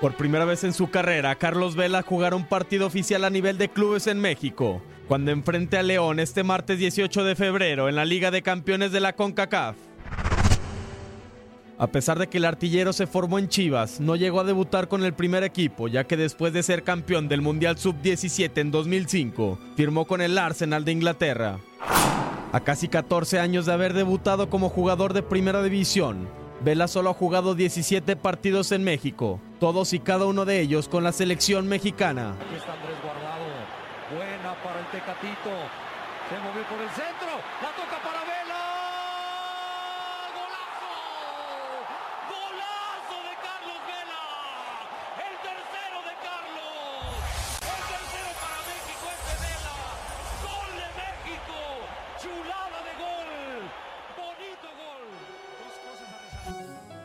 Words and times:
Por 0.00 0.14
primera 0.14 0.44
vez 0.44 0.62
en 0.62 0.72
su 0.72 0.90
carrera, 0.90 1.34
Carlos 1.34 1.74
Vela 1.74 2.02
jugará 2.02 2.36
un 2.36 2.46
partido 2.46 2.86
oficial 2.86 3.24
a 3.24 3.30
nivel 3.30 3.58
de 3.58 3.68
clubes 3.68 4.06
en 4.06 4.20
México, 4.20 4.80
cuando 5.08 5.32
enfrente 5.32 5.76
a 5.76 5.82
León 5.82 6.20
este 6.20 6.44
martes 6.44 6.78
18 6.78 7.24
de 7.24 7.34
febrero 7.34 7.88
en 7.88 7.96
la 7.96 8.04
Liga 8.04 8.30
de 8.30 8.42
Campeones 8.42 8.92
de 8.92 9.00
la 9.00 9.14
CONCACAF. 9.14 9.74
A 11.78 11.86
pesar 11.88 12.16
de 12.20 12.28
que 12.28 12.38
el 12.38 12.44
artillero 12.44 12.92
se 12.92 13.08
formó 13.08 13.40
en 13.40 13.48
Chivas, 13.48 13.98
no 13.98 14.14
llegó 14.14 14.38
a 14.38 14.44
debutar 14.44 14.86
con 14.86 15.02
el 15.02 15.14
primer 15.14 15.42
equipo, 15.42 15.88
ya 15.88 16.04
que 16.04 16.16
después 16.16 16.52
de 16.52 16.62
ser 16.62 16.84
campeón 16.84 17.26
del 17.26 17.42
Mundial 17.42 17.76
Sub-17 17.76 18.56
en 18.58 18.70
2005, 18.70 19.58
firmó 19.76 20.04
con 20.06 20.20
el 20.20 20.38
Arsenal 20.38 20.84
de 20.84 20.92
Inglaterra. 20.92 21.58
A 22.52 22.60
casi 22.60 22.86
14 22.86 23.40
años 23.40 23.66
de 23.66 23.72
haber 23.72 23.94
debutado 23.94 24.48
como 24.48 24.68
jugador 24.68 25.12
de 25.12 25.24
primera 25.24 25.60
división, 25.60 26.28
Vela 26.60 26.86
solo 26.86 27.10
ha 27.10 27.14
jugado 27.14 27.54
17 27.54 28.16
partidos 28.16 28.72
en 28.72 28.82
México, 28.82 29.40
todos 29.58 29.92
y 29.92 30.00
cada 30.00 30.24
uno 30.26 30.44
de 30.44 30.60
ellos 30.60 30.88
con 30.88 31.04
la 31.04 31.12
selección 31.12 31.68
mexicana. 31.68 32.34
Aquí 32.40 32.54
está 32.56 32.72
Andrés 32.72 32.96
Guardado. 33.02 33.44
Buena 34.14 34.54
para 34.62 34.80
el 34.80 34.86
Tecatito. 34.86 35.50
Se 36.28 36.38
movió 36.38 36.62
por 36.68 36.80
el 36.80 36.90
centro. 36.90 37.32
La 37.62 37.70
toca 37.76 37.98
para 38.02 38.20
Vela. 38.24 38.67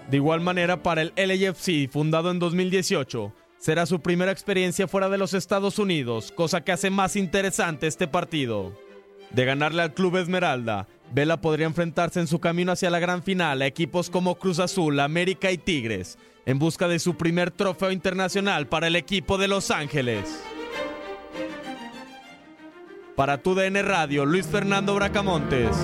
De 0.10 0.18
igual 0.18 0.42
manera, 0.42 0.84
para 0.84 1.02
el 1.02 1.14
LAFC, 1.16 1.90
fundado 1.90 2.30
en 2.32 2.40
2018, 2.40 3.34
será 3.58 3.86
su 3.86 4.02
primera 4.02 4.32
experiencia 4.32 4.88
fuera 4.88 5.10
de 5.10 5.18
los 5.18 5.34
Estados 5.34 5.80
Unidos, 5.80 6.32
cosa 6.36 6.64
que 6.64 6.72
hace 6.72 6.90
más 6.90 7.16
interesante 7.16 7.88
este 7.88 8.08
partido. 8.08 8.78
De 9.32 9.46
ganarle 9.46 9.82
al 9.82 9.94
Club 9.94 10.18
Esmeralda, 10.18 10.88
Vela 11.12 11.42
podría 11.42 11.68
enfrentarse 11.68 12.20
en 12.20 12.28
su 12.28 12.40
camino 12.40 12.72
hacia 12.72 12.90
la 12.90 13.00
gran 13.00 13.24
final 13.24 13.62
a 13.62 13.66
equipos 13.66 14.10
como 14.10 14.36
Cruz 14.36 14.60
Azul, 14.60 15.00
América 15.00 15.52
y 15.52 15.58
Tigres, 15.58 16.18
en 16.46 16.60
busca 16.60 16.88
de 16.88 17.00
su 17.00 17.16
primer 17.16 17.52
trofeo 17.52 17.92
internacional 17.92 18.68
para 18.68 18.88
el 18.88 18.96
equipo 18.96 19.38
de 19.38 19.48
Los 19.48 19.72
Ángeles. 19.72 20.44
Para 23.16 23.38
tu 23.38 23.56
DN 23.56 23.82
Radio, 23.84 24.26
Luis 24.26 24.46
Fernando 24.48 24.96
Bracamontes. 24.96 25.78